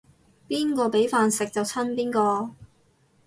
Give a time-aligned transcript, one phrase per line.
[0.49, 2.55] 邊個畀飯食就親邊個